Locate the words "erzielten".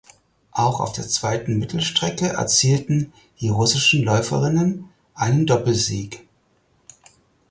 2.29-3.13